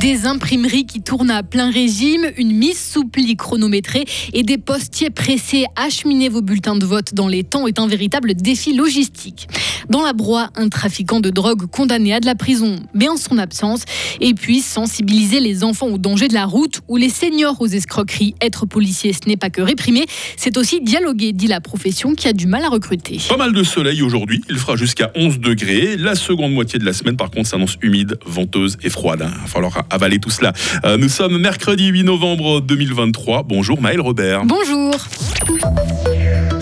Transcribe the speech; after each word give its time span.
Des 0.00 0.24
imprimeries 0.24 0.86
qui 0.86 1.02
tournent 1.02 1.30
à 1.30 1.42
plein 1.42 1.70
régime, 1.70 2.24
une 2.38 2.52
mise 2.52 2.80
sous 2.80 3.04
pli 3.04 3.36
chronométrée 3.36 4.06
et 4.32 4.42
des 4.44 4.56
postiers 4.56 5.10
pressés. 5.10 5.66
Acheminer 5.76 6.30
vos 6.30 6.40
bulletins 6.40 6.74
de 6.74 6.86
vote 6.86 7.12
dans 7.12 7.28
les 7.28 7.44
temps 7.44 7.66
est 7.66 7.78
un 7.78 7.86
véritable 7.86 8.32
défi 8.32 8.74
logistique. 8.74 9.46
Dans 9.90 10.00
la 10.00 10.14
broie, 10.14 10.48
un 10.56 10.70
trafiquant 10.70 11.20
de 11.20 11.28
drogue 11.28 11.66
condamné 11.66 12.14
à 12.14 12.20
de 12.20 12.24
la 12.24 12.34
prison, 12.34 12.76
mais 12.94 13.10
en 13.10 13.18
son 13.18 13.36
absence. 13.36 13.82
Et 14.22 14.32
puis 14.32 14.60
sensibiliser 14.60 15.38
les 15.38 15.64
enfants 15.64 15.88
au 15.88 15.98
danger 15.98 16.28
de 16.28 16.34
la 16.34 16.46
route 16.46 16.80
ou 16.88 16.96
les 16.96 17.10
seniors 17.10 17.60
aux 17.60 17.66
escroqueries. 17.66 18.34
Être 18.40 18.64
policier, 18.64 19.12
ce 19.12 19.28
n'est 19.28 19.36
pas 19.36 19.50
que 19.50 19.60
réprimer, 19.60 20.06
c'est 20.38 20.56
aussi 20.56 20.80
dialoguer, 20.80 21.34
dit 21.34 21.46
la 21.46 21.60
profession 21.60 22.14
qui 22.14 22.26
a 22.26 22.32
du 22.32 22.46
mal 22.46 22.64
à 22.64 22.70
recruter. 22.70 23.18
Pas 23.28 23.36
mal 23.36 23.52
de 23.52 23.62
soleil 23.62 24.00
aujourd'hui, 24.00 24.40
il 24.48 24.56
fera 24.56 24.76
jusqu'à 24.76 25.12
11 25.14 25.40
degrés. 25.40 25.98
La 25.98 26.14
seconde 26.14 26.54
moitié 26.54 26.78
de 26.78 26.86
la 26.86 26.94
semaine, 26.94 27.18
par 27.18 27.30
contre, 27.30 27.48
s'annonce 27.50 27.76
humide, 27.82 28.18
venteuse 28.24 28.78
et 28.82 28.88
froide. 28.88 29.28
Il 29.52 29.60
va 29.60 29.89
avaler 29.90 30.18
tout 30.18 30.30
cela. 30.30 30.52
Euh, 30.84 30.96
nous 30.96 31.08
sommes 31.08 31.38
mercredi 31.38 31.86
8 31.86 32.04
novembre 32.04 32.60
2023. 32.60 33.42
Bonjour 33.42 33.80
Maël 33.80 34.00
Robert. 34.00 34.44
Bonjour. 34.44 34.94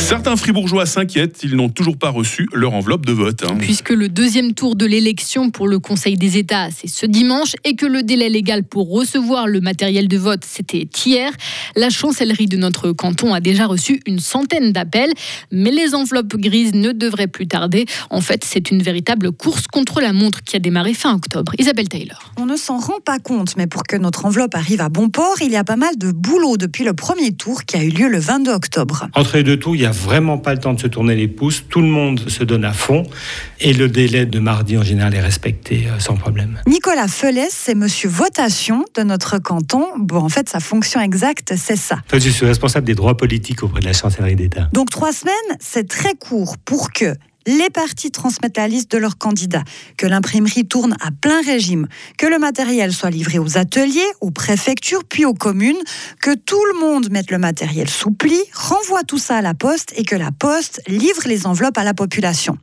Certains 0.09 0.37
fribourgeois 0.37 0.87
s'inquiètent, 0.87 1.41
ils 1.43 1.55
n'ont 1.55 1.69
toujours 1.69 1.99
pas 1.99 2.09
reçu 2.09 2.49
leur 2.55 2.73
enveloppe 2.73 3.05
de 3.05 3.13
vote. 3.13 3.45
Hein. 3.45 3.59
Puisque 3.59 3.91
le 3.91 4.09
deuxième 4.09 4.55
tour 4.55 4.75
de 4.75 4.87
l'élection 4.87 5.51
pour 5.51 5.69
le 5.69 5.81
Conseil 5.81 6.17
des 6.17 6.39
États, 6.39 6.71
c'est 6.71 6.89
ce 6.89 7.05
dimanche, 7.05 7.57
et 7.65 7.77
que 7.77 7.85
le 7.85 8.03
délai 8.03 8.31
légal 8.31 8.65
pour 8.65 8.91
recevoir 8.91 9.47
le 9.47 9.61
matériel 9.61 10.09
de 10.09 10.17
vote, 10.17 10.45
c'était 10.47 10.89
hier, 11.05 11.31
la 11.77 11.91
chancellerie 11.91 12.47
de 12.47 12.57
notre 12.57 12.93
canton 12.93 13.35
a 13.35 13.41
déjà 13.41 13.67
reçu 13.67 14.01
une 14.07 14.19
centaine 14.19 14.73
d'appels, 14.73 15.13
mais 15.53 15.71
les 15.71 15.95
enveloppes 15.95 16.37
grises 16.37 16.73
ne 16.73 16.93
devraient 16.93 17.27
plus 17.27 17.47
tarder. 17.47 17.85
En 18.09 18.23
fait, 18.23 18.45
c'est 18.45 18.71
une 18.71 18.83
véritable 18.83 19.31
course 19.31 19.67
contre 19.67 20.01
la 20.01 20.15
montre 20.15 20.43
qui 20.43 20.57
a 20.57 20.59
démarré 20.59 20.95
fin 20.95 21.15
octobre. 21.15 21.53
Isabelle 21.59 21.91
Taylor. 21.91 22.33
On 22.39 22.47
ne 22.47 22.57
s'en 22.57 22.79
rend 22.79 23.01
pas 23.05 23.19
compte, 23.19 23.59
mais 23.59 23.67
pour 23.67 23.83
que 23.83 23.97
notre 23.97 24.25
enveloppe 24.25 24.55
arrive 24.55 24.81
à 24.81 24.89
bon 24.89 25.11
port, 25.11 25.37
il 25.43 25.51
y 25.51 25.57
a 25.57 25.65
pas 25.65 25.77
mal 25.77 25.99
de 25.99 26.13
boulot 26.13 26.57
depuis 26.57 26.85
le 26.85 26.95
premier 26.95 27.33
tour 27.33 27.65
qui 27.65 27.77
a 27.77 27.85
eu 27.85 27.91
lieu 27.91 28.09
le 28.09 28.19
22 28.19 28.53
octobre. 28.53 29.09
Entre 29.15 29.37
les 29.37 29.43
deux 29.43 29.59
tours, 29.59 29.77
il 29.77 29.83
y 29.83 29.85
a 29.85 29.98
vraiment 29.99 30.39
pas 30.39 30.55
le 30.55 30.61
temps 30.61 30.75
de 30.75 30.81
se 30.81 30.87
tourner 30.87 31.15
les 31.15 31.29
pouces. 31.29 31.65
Tout 31.69 31.81
le 31.81 31.89
monde 31.89 32.29
se 32.29 32.45
donne 32.45 32.65
à 32.65 32.73
fond 32.73 33.05
et 33.61 33.73
le 33.73 33.89
délai 33.89 34.27
de 34.27 34.39
mardi 34.39 34.79
en 34.79 34.83
général 34.83 35.15
est 35.15 35.21
respecté 35.21 35.87
euh, 35.89 35.99
sans 35.99 36.17
problème. 36.17 36.61
Nicolas 36.67 37.09
Felès, 37.09 37.51
c'est 37.53 37.75
monsieur 37.75 38.09
votation 38.09 38.85
de 38.97 39.03
notre 39.03 39.39
canton. 39.39 39.87
Bon, 39.99 40.19
en 40.19 40.29
fait, 40.29 40.49
sa 40.49 40.61
fonction 40.61 41.01
exacte, 41.01 41.55
c'est 41.57 41.77
ça. 41.77 41.99
je 42.13 42.19
suis 42.19 42.47
responsable 42.47 42.87
des 42.87 42.95
droits 42.95 43.17
politiques 43.17 43.63
auprès 43.63 43.81
de 43.81 43.87
la 43.87 43.93
chancellerie 43.93 44.37
d'État. 44.37 44.69
Donc 44.73 44.91
trois 44.91 45.13
semaines, 45.13 45.35
c'est 45.61 45.89
très 45.89 46.15
court 46.15 46.57
pour 46.65 46.93
que 46.93 47.15
les 47.49 47.71
partis 47.71 48.11
transmettent 48.11 48.59
la 48.59 48.69
liste 48.69 48.93
de 48.93 48.99
leurs 48.99 49.17
candidats, 49.17 49.65
que 49.97 50.07
l'imprimerie 50.07 50.67
tourne 50.67 50.95
à 51.01 51.11
plein 51.11 51.41
régime, 51.41 51.89
que 52.19 52.27
le 52.27 52.39
matériel 52.39 52.93
soit 52.93 53.09
livré 53.09 53.39
aux 53.39 53.57
ateliers, 53.57 54.07
aux 54.21 54.31
préfectures, 54.31 55.05
puis 55.05 55.25
aux 55.25 55.33
communes, 55.33 55.79
que 56.21 56.35
tout 56.35 56.63
le 56.75 56.81
monde 56.81 57.11
mette 57.11 57.31
le 57.31 57.39
matériel 57.39 57.89
sous 57.89 58.11
pli, 58.11 58.39
renvoie 58.55 59.03
tout 59.03 59.17
ça 59.17 59.39
à 59.39 59.43
la 59.43 59.55
poste 59.55 59.95
et 59.97 60.05
que 60.05 60.15
la 60.15 60.31
poste 60.31 60.83
livre 60.89 61.23
les 61.25 61.47
enveloppes 61.47 61.79
à 61.79 61.85
la 61.85 61.95
population. 61.95 62.59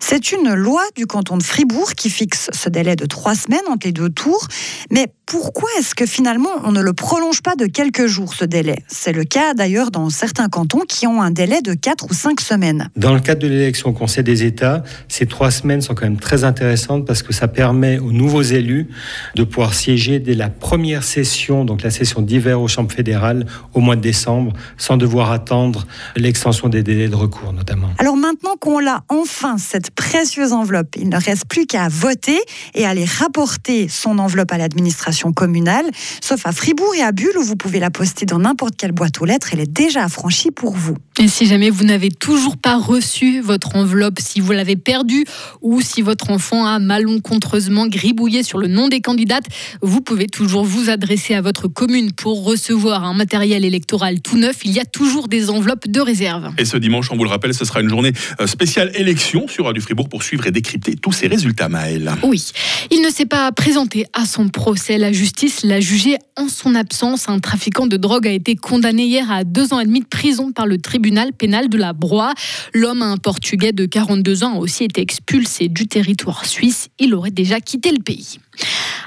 C'est 0.00 0.32
une 0.32 0.54
loi 0.54 0.82
du 0.96 1.06
canton 1.06 1.36
de 1.36 1.42
Fribourg 1.42 1.92
qui 1.92 2.08
fixe 2.08 2.48
ce 2.54 2.70
délai 2.70 2.96
de 2.96 3.04
trois 3.04 3.34
semaines 3.34 3.60
entre 3.68 3.86
les 3.86 3.92
deux 3.92 4.08
tours, 4.08 4.48
mais 4.90 5.08
pourquoi 5.26 5.68
est-ce 5.78 5.94
que 5.94 6.06
finalement 6.06 6.50
on 6.64 6.72
ne 6.72 6.80
le 6.80 6.92
prolonge 6.92 7.42
pas 7.42 7.54
de 7.54 7.66
quelques 7.66 8.06
jours 8.06 8.34
ce 8.34 8.44
délai? 8.44 8.82
C'est 8.88 9.12
le 9.12 9.24
cas 9.24 9.54
d'ailleurs 9.54 9.90
dans 9.90 10.10
certains 10.10 10.48
cantons 10.48 10.84
qui 10.88 11.06
ont 11.06 11.22
un 11.22 11.30
délai 11.30 11.62
de 11.62 11.74
quatre 11.74 12.06
ou 12.10 12.14
cinq 12.14 12.40
semaines. 12.40 12.90
Dans 12.96 13.14
le 13.14 13.20
cadre 13.20 13.42
de 13.42 13.48
l'élection 13.48 13.90
au 13.90 13.92
Conseil 14.22 14.36
des 14.36 14.44
États, 14.44 14.82
ces 15.08 15.26
trois 15.26 15.50
semaines 15.50 15.82
sont 15.82 15.94
quand 15.94 16.04
même 16.04 16.18
très 16.18 16.44
intéressantes 16.44 17.06
parce 17.06 17.22
que 17.22 17.32
ça 17.32 17.48
permet 17.48 17.98
aux 17.98 18.12
nouveaux 18.12 18.42
élus 18.42 18.88
de 19.34 19.44
pouvoir 19.44 19.74
siéger 19.74 20.18
dès 20.18 20.34
la 20.34 20.48
première 20.48 21.02
session, 21.02 21.64
donc 21.64 21.82
la 21.82 21.90
session 21.90 22.22
d'hiver 22.22 22.60
aux 22.60 22.68
chambres 22.68 22.92
fédérales 22.92 23.46
au 23.74 23.80
mois 23.80 23.96
de 23.96 24.00
décembre, 24.00 24.52
sans 24.76 24.96
devoir 24.96 25.32
attendre 25.32 25.86
l'extension 26.16 26.68
des 26.68 26.82
délais 26.82 27.08
de 27.08 27.16
recours 27.16 27.52
notamment. 27.52 27.88
Alors 27.98 28.16
maintenant 28.16 28.54
qu'on 28.60 28.86
a 28.86 29.04
enfin 29.08 29.58
cette 29.58 29.90
précieuse 29.90 30.52
enveloppe, 30.52 30.96
il 30.96 31.08
ne 31.08 31.16
reste 31.16 31.46
plus 31.46 31.66
qu'à 31.66 31.88
voter 31.88 32.38
et 32.74 32.84
à 32.84 32.90
aller 32.90 33.04
rapporter 33.04 33.88
son 33.88 34.18
enveloppe 34.18 34.52
à 34.52 34.58
l'administration 34.58 35.32
communale, 35.32 35.86
sauf 36.20 36.46
à 36.46 36.52
Fribourg 36.52 36.94
et 36.96 37.02
à 37.02 37.12
Bulle 37.12 37.36
où 37.38 37.42
vous 37.42 37.56
pouvez 37.56 37.80
la 37.80 37.90
poster 37.90 38.26
dans 38.26 38.38
n'importe 38.38 38.76
quelle 38.76 38.92
boîte 38.92 39.20
aux 39.20 39.24
lettres, 39.24 39.48
elle 39.52 39.60
est 39.60 39.72
déjà 39.72 40.04
affranchie 40.04 40.50
pour 40.50 40.74
vous. 40.74 40.96
Et 41.18 41.28
si 41.28 41.46
jamais 41.46 41.70
vous 41.70 41.84
n'avez 41.84 42.10
toujours 42.10 42.56
pas 42.56 42.76
reçu 42.78 43.40
votre 43.40 43.76
enveloppe, 43.76 44.01
si 44.18 44.40
vous 44.40 44.52
l'avez 44.52 44.76
perdu 44.76 45.24
ou 45.60 45.80
si 45.80 46.02
votre 46.02 46.30
enfant 46.30 46.66
a 46.66 46.78
malencontreusement 46.78 47.86
gribouillé 47.86 48.42
sur 48.42 48.58
le 48.58 48.68
nom 48.68 48.88
des 48.88 49.00
candidates, 49.00 49.46
vous 49.80 50.00
pouvez 50.00 50.26
toujours 50.26 50.64
vous 50.64 50.90
adresser 50.90 51.34
à 51.34 51.40
votre 51.40 51.68
commune 51.68 52.12
pour 52.12 52.44
recevoir 52.44 53.04
un 53.04 53.14
matériel 53.14 53.64
électoral 53.64 54.20
tout 54.20 54.36
neuf. 54.36 54.56
Il 54.64 54.72
y 54.72 54.80
a 54.80 54.84
toujours 54.84 55.28
des 55.28 55.50
enveloppes 55.50 55.88
de 55.88 56.00
réserve. 56.00 56.52
Et 56.58 56.64
ce 56.64 56.76
dimanche, 56.76 57.10
on 57.10 57.16
vous 57.16 57.24
le 57.24 57.30
rappelle, 57.30 57.54
ce 57.54 57.64
sera 57.64 57.80
une 57.80 57.88
journée 57.88 58.12
euh, 58.40 58.46
spéciale 58.46 58.90
élection 58.94 59.48
sur 59.48 59.66
Radio 59.66 59.82
Fribourg 59.82 60.08
pour 60.08 60.22
suivre 60.22 60.46
et 60.46 60.50
décrypter 60.50 60.96
tous 60.96 61.12
ces 61.12 61.26
résultats, 61.26 61.68
Maël. 61.68 62.12
Oui, 62.22 62.44
il 62.90 63.00
ne 63.02 63.10
s'est 63.10 63.26
pas 63.26 63.50
présenté 63.52 64.06
à 64.12 64.26
son 64.26 64.48
procès. 64.48 64.98
La 64.98 65.12
justice 65.12 65.62
l'a 65.62 65.80
jugé 65.80 66.16
en 66.36 66.48
son 66.48 66.74
absence. 66.74 67.28
Un 67.28 67.38
trafiquant 67.38 67.86
de 67.86 67.96
drogue 67.96 68.26
a 68.26 68.32
été 68.32 68.56
condamné 68.56 69.04
hier 69.04 69.30
à 69.30 69.44
deux 69.44 69.72
ans 69.72 69.80
et 69.80 69.84
demi 69.84 70.00
de 70.00 70.06
prison 70.06 70.52
par 70.52 70.66
le 70.66 70.78
tribunal 70.78 71.32
pénal 71.32 71.68
de 71.68 71.78
la 71.78 71.92
Broye. 71.92 72.32
L'homme, 72.74 73.02
un 73.02 73.16
Portugais 73.16 73.72
de 73.72 73.86
42 73.92 74.42
ans, 74.42 74.54
a 74.54 74.58
aussi 74.58 74.84
été 74.84 75.02
expulsé 75.02 75.68
du 75.68 75.86
territoire 75.86 76.46
suisse. 76.46 76.88
Il 76.98 77.14
aurait 77.14 77.30
déjà 77.30 77.60
quitté 77.60 77.92
le 77.92 78.02
pays. 78.02 78.38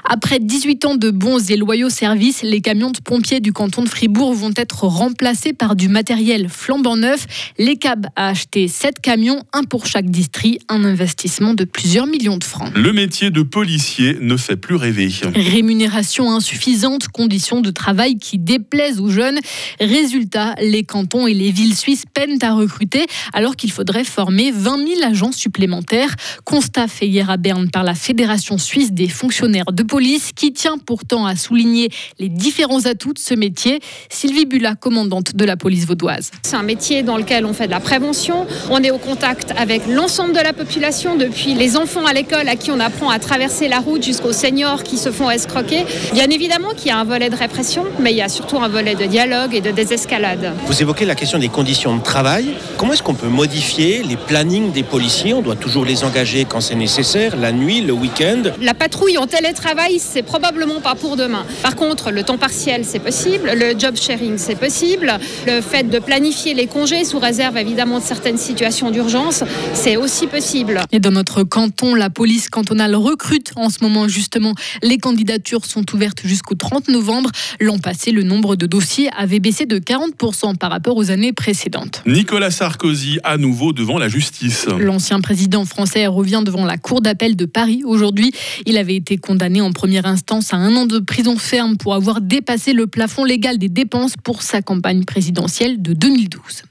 Après 0.08 0.38
18 0.38 0.84
ans 0.84 0.94
de 0.94 1.10
bons 1.10 1.50
et 1.50 1.56
loyaux 1.56 1.90
services, 1.90 2.42
les 2.42 2.60
camions 2.60 2.90
de 2.90 2.98
pompiers 2.98 3.40
du 3.40 3.52
canton 3.52 3.82
de 3.82 3.88
Fribourg 3.88 4.34
vont 4.34 4.52
être 4.56 4.84
remplacés 4.84 5.52
par 5.52 5.76
du 5.76 5.88
matériel 5.88 6.48
flambant 6.48 6.96
neuf. 6.96 7.26
L'ECAB 7.58 8.06
a 8.16 8.28
acheté 8.28 8.68
7 8.68 9.00
camions, 9.00 9.42
un 9.52 9.64
pour 9.64 9.86
chaque 9.86 10.08
district, 10.10 10.62
un 10.68 10.84
investissement 10.84 11.54
de 11.54 11.64
plusieurs 11.64 12.06
millions 12.06 12.36
de 12.36 12.44
francs. 12.44 12.72
Le 12.74 12.92
métier 12.92 13.30
de 13.30 13.42
policier 13.42 14.18
ne 14.20 14.36
fait 14.36 14.56
plus 14.56 14.76
rêver. 14.76 15.10
Rémunération 15.34 16.30
insuffisante, 16.32 17.08
conditions 17.08 17.60
de 17.60 17.70
travail 17.70 18.16
qui 18.16 18.38
déplaisent 18.38 19.00
aux 19.00 19.10
jeunes. 19.10 19.38
Résultat, 19.80 20.54
les 20.60 20.84
cantons 20.84 21.26
et 21.26 21.34
les 21.34 21.50
villes 21.50 21.76
suisses 21.76 22.04
peinent 22.12 22.38
à 22.42 22.54
recruter 22.54 23.06
alors 23.32 23.56
qu'il 23.56 23.72
faudrait 23.72 24.04
former 24.04 24.50
20 24.50 24.86
000 24.86 24.88
agents 25.04 25.32
supplémentaires. 25.32 26.14
Constat 26.44 26.88
fait 26.88 27.08
hier 27.08 27.30
à 27.30 27.36
Berne 27.36 27.70
par 27.70 27.84
la 27.84 27.94
Fédération 27.94 28.58
suisse 28.58 28.92
des 28.92 29.08
fonctionnaires 29.08 29.35
de 29.42 29.82
police 29.82 30.32
qui 30.34 30.52
tient 30.52 30.78
pourtant 30.78 31.26
à 31.26 31.36
souligner 31.36 31.90
les 32.18 32.28
différents 32.28 32.86
atouts 32.86 33.12
de 33.12 33.18
ce 33.18 33.34
métier. 33.34 33.80
Sylvie 34.10 34.46
Bula, 34.46 34.74
commandante 34.74 35.36
de 35.36 35.44
la 35.44 35.56
police 35.56 35.86
vaudoise. 35.86 36.30
C'est 36.42 36.56
un 36.56 36.62
métier 36.62 37.02
dans 37.02 37.16
lequel 37.16 37.44
on 37.44 37.52
fait 37.52 37.66
de 37.66 37.70
la 37.70 37.80
prévention, 37.80 38.46
on 38.70 38.82
est 38.82 38.90
au 38.90 38.98
contact 38.98 39.52
avec 39.56 39.86
l'ensemble 39.86 40.32
de 40.32 40.40
la 40.40 40.52
population, 40.52 41.16
depuis 41.16 41.54
les 41.54 41.76
enfants 41.76 42.06
à 42.06 42.12
l'école 42.12 42.48
à 42.48 42.56
qui 42.56 42.70
on 42.70 42.80
apprend 42.80 43.10
à 43.10 43.18
traverser 43.18 43.68
la 43.68 43.80
route 43.80 44.02
jusqu'aux 44.02 44.32
seniors 44.32 44.82
qui 44.82 44.96
se 44.96 45.10
font 45.10 45.30
escroquer. 45.30 45.84
Bien 46.12 46.28
évidemment 46.30 46.70
qu'il 46.76 46.88
y 46.88 46.90
a 46.90 46.98
un 46.98 47.04
volet 47.04 47.30
de 47.30 47.36
répression, 47.36 47.84
mais 48.00 48.12
il 48.12 48.16
y 48.16 48.22
a 48.22 48.28
surtout 48.28 48.58
un 48.58 48.68
volet 48.68 48.94
de 48.94 49.04
dialogue 49.04 49.54
et 49.54 49.60
de 49.60 49.70
désescalade. 49.70 50.52
Vous 50.66 50.82
évoquez 50.82 51.04
la 51.04 51.14
question 51.14 51.38
des 51.38 51.48
conditions 51.48 51.96
de 51.96 52.02
travail. 52.02 52.54
Comment 52.78 52.92
est-ce 52.92 53.02
qu'on 53.02 53.14
peut 53.14 53.28
modifier 53.28 54.02
les 54.02 54.16
plannings 54.16 54.72
des 54.72 54.82
policiers? 54.82 55.34
On 55.34 55.42
doit 55.42 55.56
toujours 55.56 55.84
les 55.84 56.04
engager 56.04 56.44
quand 56.44 56.60
c'est 56.60 56.74
nécessaire, 56.74 57.36
la 57.36 57.52
nuit, 57.52 57.80
le 57.80 57.92
week-end. 57.92 58.42
La 58.60 58.74
patrouille 58.74 59.18
en 59.18 59.25
télétravail, 59.26 59.98
c'est 59.98 60.22
probablement 60.22 60.80
pas 60.80 60.94
pour 60.94 61.16
demain. 61.16 61.44
Par 61.62 61.76
contre, 61.76 62.10
le 62.10 62.22
temps 62.22 62.38
partiel, 62.38 62.84
c'est 62.84 62.98
possible. 62.98 63.52
Le 63.54 63.78
job 63.78 63.96
sharing, 63.96 64.38
c'est 64.38 64.58
possible. 64.58 65.18
Le 65.46 65.60
fait 65.60 65.84
de 65.84 65.98
planifier 65.98 66.54
les 66.54 66.66
congés 66.66 67.04
sous 67.04 67.18
réserve 67.18 67.56
évidemment 67.56 67.98
de 67.98 68.04
certaines 68.04 68.38
situations 68.38 68.90
d'urgence, 68.90 69.44
c'est 69.74 69.96
aussi 69.96 70.26
possible. 70.26 70.80
Et 70.92 71.00
dans 71.00 71.10
notre 71.10 71.42
canton, 71.42 71.94
la 71.94 72.10
police 72.10 72.48
cantonale 72.48 72.94
recrute 72.94 73.52
en 73.56 73.70
ce 73.70 73.78
moment 73.82 74.08
justement. 74.08 74.54
Les 74.82 74.98
candidatures 74.98 75.64
sont 75.64 75.84
ouvertes 75.94 76.20
jusqu'au 76.24 76.54
30 76.54 76.88
novembre. 76.88 77.30
L'an 77.60 77.78
passé, 77.78 78.12
le 78.12 78.22
nombre 78.22 78.56
de 78.56 78.66
dossiers 78.66 79.08
avait 79.16 79.40
baissé 79.40 79.66
de 79.66 79.78
40% 79.78 80.56
par 80.56 80.70
rapport 80.70 80.96
aux 80.96 81.10
années 81.10 81.32
précédentes. 81.32 82.02
Nicolas 82.06 82.50
Sarkozy 82.50 83.18
à 83.24 83.36
nouveau 83.36 83.72
devant 83.72 83.98
la 83.98 84.08
justice. 84.08 84.66
L'ancien 84.78 85.20
président 85.20 85.64
français 85.64 86.06
revient 86.06 86.42
devant 86.44 86.64
la 86.64 86.78
Cour 86.78 87.00
d'appel 87.00 87.36
de 87.36 87.46
Paris 87.46 87.82
aujourd'hui. 87.84 88.32
Il 88.66 88.78
avait 88.78 88.96
été 88.96 89.15
condamné 89.18 89.60
en 89.60 89.72
première 89.72 90.06
instance 90.06 90.52
à 90.52 90.56
un 90.56 90.74
an 90.76 90.86
de 90.86 90.98
prison 90.98 91.36
ferme 91.36 91.76
pour 91.76 91.94
avoir 91.94 92.20
dépassé 92.20 92.72
le 92.72 92.86
plafond 92.86 93.24
légal 93.24 93.58
des 93.58 93.68
dépenses 93.68 94.14
pour 94.22 94.42
sa 94.42 94.62
campagne 94.62 95.04
présidentielle 95.04 95.82
de 95.82 95.92
2012. 95.92 96.64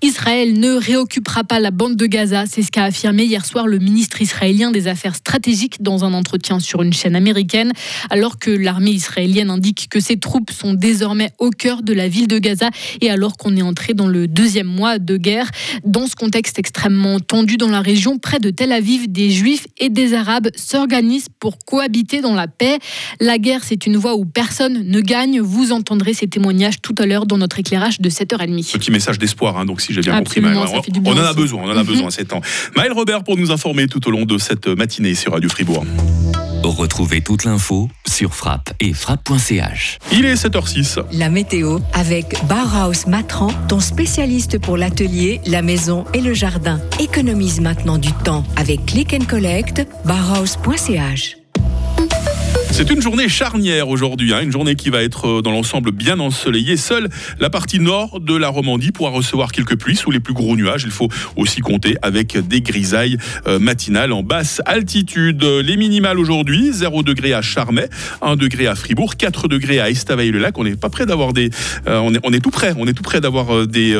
Israël 0.00 0.58
ne 0.58 0.74
réoccupera 0.74 1.42
pas 1.42 1.58
la 1.58 1.72
bande 1.72 1.96
de 1.96 2.06
Gaza, 2.06 2.44
c'est 2.46 2.62
ce 2.62 2.70
qu'a 2.70 2.84
affirmé 2.84 3.24
hier 3.24 3.44
soir 3.44 3.66
le 3.66 3.78
ministre 3.78 4.22
israélien 4.22 4.70
des 4.70 4.86
Affaires 4.86 5.16
stratégiques 5.16 5.82
dans 5.82 6.04
un 6.04 6.14
entretien 6.14 6.60
sur 6.60 6.82
une 6.82 6.92
chaîne 6.92 7.16
américaine, 7.16 7.72
alors 8.08 8.38
que 8.38 8.50
l'armée 8.50 8.92
israélienne 8.92 9.50
indique 9.50 9.88
que 9.90 9.98
ses 9.98 10.18
troupes 10.18 10.52
sont 10.52 10.72
désormais 10.74 11.32
au 11.38 11.50
cœur 11.50 11.82
de 11.82 11.92
la 11.92 12.08
ville 12.08 12.28
de 12.28 12.38
Gaza 12.38 12.70
et 13.00 13.10
alors 13.10 13.36
qu'on 13.36 13.56
est 13.56 13.62
entré 13.62 13.94
dans 13.94 14.06
le 14.06 14.28
deuxième 14.28 14.68
mois 14.68 14.98
de 14.98 15.16
guerre. 15.16 15.50
Dans 15.84 16.06
ce 16.06 16.14
contexte 16.14 16.58
extrêmement 16.58 17.18
tendu 17.18 17.56
dans 17.56 17.68
la 17.68 17.80
région, 17.80 18.18
près 18.18 18.38
de 18.38 18.50
Tel 18.50 18.72
Aviv, 18.72 19.10
des 19.10 19.30
Juifs 19.30 19.66
et 19.78 19.88
des 19.88 20.14
Arabes 20.14 20.48
s'organisent 20.54 21.28
pour 21.40 21.58
cohabiter 21.58 22.20
dans 22.20 22.34
la 22.34 22.46
paix. 22.46 22.78
La 23.20 23.38
guerre, 23.38 23.62
c'est 23.64 23.86
une 23.86 23.96
voie 23.96 24.14
où 24.14 24.24
personne 24.24 24.84
ne 24.84 25.00
gagne. 25.00 25.40
Vous 25.40 25.72
entendrez 25.72 26.14
ces 26.14 26.28
témoignages 26.28 26.80
tout 26.80 26.94
à 26.98 27.06
l'heure 27.06 27.26
dans 27.26 27.38
notre 27.38 27.58
éclairage 27.58 28.00
de 28.00 28.08
7h30. 28.08 28.72
Petit 28.72 28.90
message 28.90 29.18
d'espoir, 29.18 29.37
hein, 29.46 29.64
donc 29.64 29.80
si 29.80 29.92
j'ai 29.92 30.00
bien 30.00 30.14
Absolument, 30.14 30.64
compris, 30.64 30.92
on 31.04 31.12
en 31.12 31.16
a 31.18 31.30
aussi. 31.30 31.36
besoin, 31.36 31.62
on 31.64 31.70
en 31.70 31.76
a 31.76 31.84
besoin 31.84 32.10
ces 32.10 32.24
temps. 32.24 32.40
Maël 32.76 32.92
Robert 32.92 33.22
pour 33.24 33.36
nous 33.36 33.50
informer 33.50 33.86
tout 33.86 34.06
au 34.08 34.10
long 34.10 34.24
de 34.24 34.38
cette 34.38 34.66
matinée 34.66 35.14
sur 35.14 35.32
Radio 35.32 35.48
Fribourg. 35.48 35.84
Retrouvez 36.64 37.20
toute 37.22 37.44
l'info 37.44 37.88
sur 38.06 38.34
frappe 38.34 38.70
et 38.80 38.92
frappe.ch. 38.92 39.98
Il 40.12 40.24
est 40.24 40.34
7h06. 40.34 40.98
La 41.12 41.30
météo 41.30 41.78
avec 41.94 42.36
Bauhaus 42.46 43.06
Matran, 43.06 43.48
ton 43.68 43.80
spécialiste 43.80 44.58
pour 44.58 44.76
l'atelier, 44.76 45.40
la 45.46 45.62
maison 45.62 46.04
et 46.14 46.20
le 46.20 46.34
jardin. 46.34 46.80
Économise 47.00 47.60
maintenant 47.60 47.96
du 47.98 48.12
temps 48.12 48.44
avec 48.56 48.84
Click 48.86 49.14
and 49.14 49.24
Collect, 49.28 49.86
bauhaus.ch. 50.04 51.36
C'est 52.78 52.90
une 52.90 53.02
journée 53.02 53.28
charnière 53.28 53.88
aujourd'hui, 53.88 54.32
hein, 54.32 54.40
une 54.40 54.52
journée 54.52 54.76
qui 54.76 54.88
va 54.88 55.02
être 55.02 55.26
euh, 55.26 55.42
dans 55.42 55.50
l'ensemble 55.50 55.90
bien 55.90 56.20
ensoleillée. 56.20 56.76
Seule 56.76 57.08
la 57.40 57.50
partie 57.50 57.80
nord 57.80 58.20
de 58.20 58.36
la 58.36 58.46
Romandie 58.50 58.92
pourra 58.92 59.10
recevoir 59.10 59.50
quelques 59.50 59.76
pluies 59.76 59.96
sous 59.96 60.12
les 60.12 60.20
plus 60.20 60.32
gros 60.32 60.54
nuages. 60.54 60.84
Il 60.84 60.92
faut 60.92 61.08
aussi 61.34 61.60
compter 61.60 61.96
avec 62.02 62.38
des 62.38 62.60
grisailles 62.60 63.16
euh, 63.48 63.58
matinales 63.58 64.12
en 64.12 64.22
basse 64.22 64.62
altitude. 64.64 65.42
Les 65.42 65.76
minimales 65.76 66.20
aujourd'hui, 66.20 66.70
0 66.72 67.02
degré 67.02 67.32
à 67.32 67.42
Charmey, 67.42 67.88
1 68.22 68.36
degré 68.36 68.68
à 68.68 68.76
Fribourg, 68.76 69.16
4 69.16 69.48
degrés 69.48 69.80
à 69.80 69.90
Estavayer-le-Lac. 69.90 70.56
On 70.56 70.62
n'est 70.62 70.76
pas 70.76 70.88
près 70.88 71.04
d'avoir 71.04 71.32
des... 71.32 71.50
euh, 71.88 71.98
on, 71.98 72.32
est, 72.32 72.38
tout 72.38 72.52
près, 72.52 72.74
on 72.78 72.86
est 72.86 72.92
tout 72.92 73.02
d'avoir 73.18 73.66
des 73.66 73.96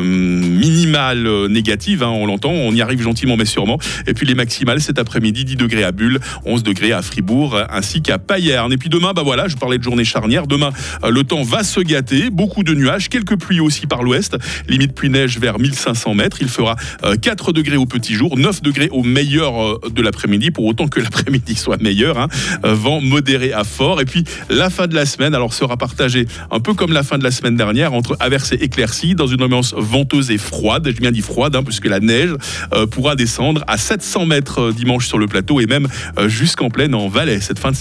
minimales 0.00 1.48
négatives, 1.48 2.04
hein, 2.04 2.10
on 2.10 2.26
l'entend, 2.26 2.50
on 2.50 2.72
y 2.72 2.82
arrive 2.82 3.02
gentiment 3.02 3.36
mais 3.36 3.46
sûrement. 3.46 3.78
Et 4.06 4.14
puis 4.14 4.26
les 4.26 4.36
maximales 4.36 4.80
cet 4.80 5.00
après-midi, 5.00 5.44
10 5.44 5.56
degrés 5.56 5.82
à 5.82 5.90
Bulle, 5.90 6.20
11 6.44 6.62
degrés 6.62 6.92
à 6.92 7.02
Fribourg, 7.02 7.58
ainsi 7.68 8.00
qu'à 8.02 8.11
Payerne. 8.18 8.72
Et 8.72 8.76
puis 8.76 8.88
demain, 8.88 9.12
bah 9.14 9.22
voilà, 9.22 9.48
je 9.48 9.56
parlais 9.56 9.78
de 9.78 9.82
journée 9.82 10.04
charnière. 10.04 10.46
Demain, 10.46 10.70
euh, 11.04 11.10
le 11.10 11.24
temps 11.24 11.42
va 11.42 11.64
se 11.64 11.80
gâter, 11.80 12.30
beaucoup 12.30 12.62
de 12.62 12.74
nuages, 12.74 13.08
quelques 13.08 13.38
pluies 13.38 13.60
aussi 13.60 13.86
par 13.86 14.02
l'ouest, 14.02 14.36
limite 14.68 14.94
pluie-neige 14.94 15.38
vers 15.38 15.58
1500 15.58 16.14
mètres. 16.14 16.38
Il 16.40 16.48
fera 16.48 16.76
euh, 17.04 17.16
4 17.16 17.52
degrés 17.52 17.76
au 17.76 17.86
petit 17.86 18.14
jour, 18.14 18.36
9 18.36 18.62
degrés 18.62 18.88
au 18.90 19.02
meilleur 19.02 19.62
euh, 19.62 19.80
de 19.90 20.02
l'après-midi, 20.02 20.50
pour 20.50 20.64
autant 20.64 20.88
que 20.88 21.00
l'après-midi 21.02 21.54
soit 21.54 21.80
meilleur. 21.80 22.18
hein. 22.18 22.28
Euh, 22.64 22.74
vent 22.74 23.00
modéré 23.00 23.52
à 23.52 23.64
fort. 23.64 24.00
Et 24.00 24.04
puis 24.04 24.24
la 24.48 24.70
fin 24.70 24.86
de 24.86 24.94
la 24.94 25.06
semaine, 25.06 25.34
alors 25.34 25.54
sera 25.54 25.76
partagée 25.76 26.26
un 26.50 26.60
peu 26.60 26.74
comme 26.74 26.92
la 26.92 27.02
fin 27.02 27.18
de 27.18 27.24
la 27.24 27.30
semaine 27.30 27.56
dernière 27.56 27.92
entre 27.92 28.16
averses 28.20 28.52
et 28.52 28.62
éclaircies 28.62 29.14
dans 29.14 29.26
une 29.26 29.42
ambiance 29.42 29.74
venteuse 29.76 30.30
et 30.30 30.38
froide. 30.38 30.86
J'ai 30.86 31.00
bien 31.00 31.12
dit 31.12 31.22
froide, 31.22 31.54
hein, 31.56 31.62
puisque 31.62 31.86
la 31.86 32.00
neige 32.00 32.34
euh, 32.74 32.86
pourra 32.86 33.16
descendre 33.16 33.64
à 33.66 33.76
700 33.76 34.26
mètres 34.26 34.60
euh, 34.60 34.72
dimanche 34.72 35.06
sur 35.06 35.18
le 35.18 35.26
plateau 35.26 35.60
et 35.60 35.66
même 35.66 35.88
euh, 36.18 36.28
jusqu'en 36.28 36.70
plaine 36.70 36.94
en 36.94 37.08
Valais 37.08 37.40
cette 37.40 37.58
fin 37.58 37.70
de 37.70 37.76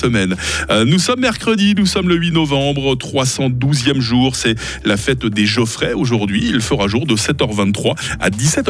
Euh, 0.69 0.85
nous 0.85 0.99
sommes 0.99 1.19
mercredi, 1.19 1.73
nous 1.77 1.85
sommes 1.85 2.09
le 2.09 2.15
8 2.15 2.31
novembre, 2.31 2.95
312e 2.95 3.99
jour. 3.99 4.35
C'est 4.35 4.55
la 4.83 4.97
fête 4.97 5.25
des 5.25 5.45
Geoffrey 5.45 5.93
aujourd'hui. 5.93 6.49
Il 6.49 6.61
fera 6.61 6.87
jour 6.87 7.05
de 7.05 7.15
7h23 7.15 7.95
à 8.19 8.29
17h. 8.29 8.69